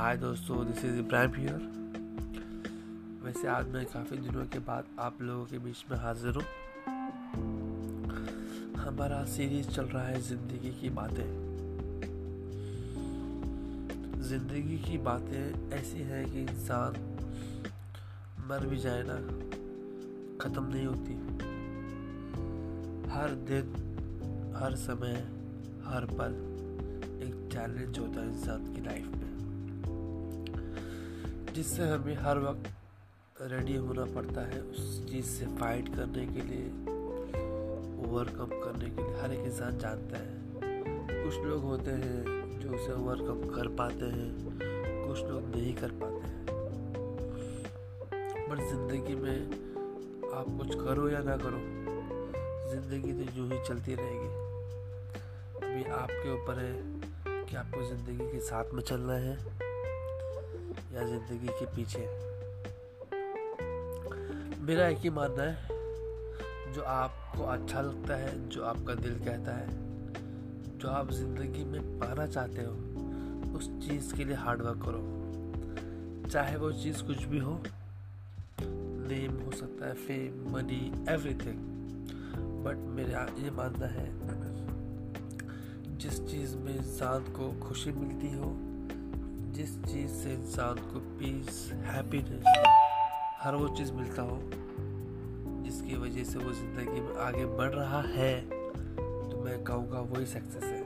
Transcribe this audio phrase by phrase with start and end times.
[0.00, 1.56] हाय दोस्तों this is Ibrahim here
[3.24, 6.44] वैसे आज मैं काफ़ी दिनों के बाद आप लोगों के बीच में हाजिर हूँ।
[8.76, 11.28] हमारा सीरीज़ चल रहा है ज़िंदगी की बातें।
[14.28, 16.96] ज़िंदगी की बातें ऐसी हैं कि इंसान
[18.50, 19.18] मर भी जाए ना,
[20.40, 21.14] ख़त्म नहीं होती।
[23.12, 23.66] हर दिन,
[24.56, 25.14] हर समय,
[25.84, 26.40] हर पल
[27.26, 29.29] एक चैलेंज होता है इंसान की लाइफ में।
[31.54, 32.68] जिससे हमें हर वक्त
[33.42, 36.66] रेडी होना पड़ता है, उस चीज़ से फाइट करने के लिए
[38.06, 40.38] ओवरकम करने के लिए। हर एक इंसान जानता है।
[41.24, 42.18] कुछ लोग होते हैं
[42.60, 44.28] जो उसे ओवरकम कर पाते हैं,
[45.06, 46.44] कुछ लोग नहीं कर पाते हैं।
[48.50, 49.38] बट ज़िंदगी में
[50.34, 51.60] आप कुछ करो या ना करो,
[52.72, 54.30] ज़िंदगी तो यूँ ही चलती रहेगी।
[55.62, 56.72] अभी आपके ऊपर है
[57.44, 59.36] कि आपको ज़िंदगी के साथ में चलना है।
[60.94, 62.06] या ज़िंदगी के पीछे।
[64.60, 65.68] मेरा एक ही मानना है,
[66.72, 69.66] जो आपको अच्छा लगता है, जो आपका दिल कहता है,
[70.78, 72.72] जो आप ज़िंदगी में पाना चाहते हो,
[73.58, 77.60] उस चीज़ के लिए हार्ड वर्क करो। चाहे वो चीज़ कुछ भी हो
[78.62, 81.58] नेम हो सकता है फेम मनी एवरीथिंग
[82.64, 84.08] बट मेरा ये मानना है,
[85.98, 88.46] जिस चीज़ में इंसान को खुशी मिलती हो
[89.52, 92.44] जिस चीज़ से इंसान को पीस हैप्पीनेस
[93.40, 94.38] हर वो चीज़ मिलता हो,
[95.64, 98.40] जिसकी वजह से वो ज़िंदगी में आगे बढ़ रहा है
[99.30, 100.82] तो मैं कहूँगा वही सक्सेस है।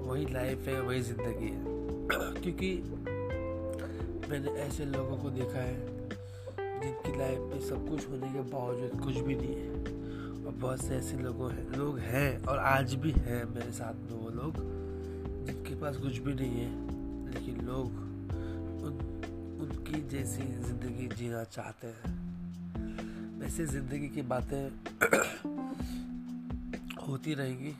[0.00, 1.74] वही लाइफ है, वही ज़िंदगी है।
[2.42, 2.82] क्योंकि
[4.30, 5.86] मैंने ऐसे लोगों को देखा है,
[6.80, 9.70] जिनकी लाइफ में सब कुछ होने के बावजूद कुछ भी नहीं है।
[10.46, 14.18] और बहुत से ऐसे लोगों हैं, लोग हैं और आज भी हैं मेरे साथ में
[14.18, 14.54] वो लोग,
[15.46, 16.95] जिनके पास कुछ भी नहीं है।
[17.36, 17.86] लेकिन लोग
[18.84, 18.92] उन,
[19.60, 24.70] उनकी जैसी ज़िंदगी जीना चाहते हैं। वैसे ज़िंदगी की बातें
[27.08, 27.74] होती रहेंगी।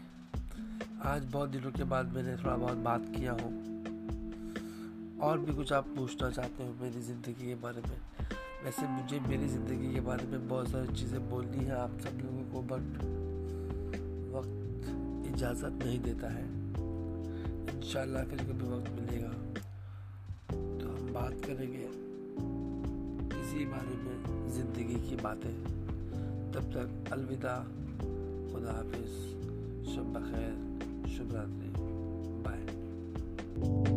[1.02, 3.52] आज बहुत दिनों के बाद मैंने थोड़ा बहुत बात किया हूँ।
[5.20, 7.98] और भी कुछ आप पूछना चाहते हो मेरी ज़िंदगी के बारे में।
[8.64, 12.44] वैसे मुझे मेरी ज़िंदगी के बारे में बहुत सारी चीज़ें बोलनी है आप सब लोगों
[12.52, 12.84] को, बट
[14.36, 16.65] वक्त इजाज़त नहीं देता है।
[17.74, 19.28] इंशाल्लाह फिर कभी वक्त मिलेगा।
[20.80, 21.88] तो हम बात करेंगे
[23.40, 25.64] इसी बारे में ज़िंदगी की बातें।
[26.52, 27.58] तब तक अलविदा,
[28.52, 29.16] खुदा हाफिज़।
[29.94, 30.52] शुभ बखैर
[31.16, 31.72] शुभ रात्रि।
[32.46, 33.95] बाय।